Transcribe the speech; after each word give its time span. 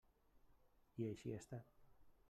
I 1.03 1.07
així 1.11 1.35
ha 1.35 1.39
estat. 1.45 1.73